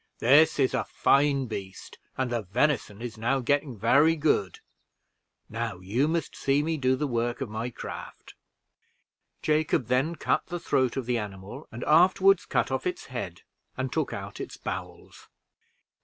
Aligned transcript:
This 0.17 0.57
is 0.57 0.73
a 0.73 0.83
fine 0.83 1.45
beast, 1.45 1.99
and 2.17 2.31
the 2.31 2.41
venison 2.41 3.03
is 3.03 3.19
now 3.19 3.39
getting 3.39 3.77
very 3.77 4.15
good. 4.15 4.57
Now 5.47 5.77
you 5.79 6.07
must 6.07 6.35
see 6.35 6.63
me 6.63 6.75
do 6.77 6.95
the 6.95 7.05
work 7.05 7.39
of 7.39 7.51
my 7.51 7.69
craft." 7.69 8.33
Jacob 9.43 9.89
then 9.89 10.15
cut 10.15 10.47
the 10.47 10.59
throat 10.59 10.97
of 10.97 11.05
the 11.05 11.19
animal, 11.19 11.67
and 11.71 11.83
afterward 11.83 12.39
cut 12.49 12.71
off 12.71 12.87
its 12.87 13.05
head 13.13 13.41
and 13.77 13.93
took 13.93 14.11
out 14.11 14.41
its 14.41 14.57
bowels. 14.57 15.29